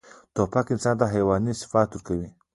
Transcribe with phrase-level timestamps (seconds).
[0.35, 2.27] توپک انسان ته حیواني صفات ورکوي.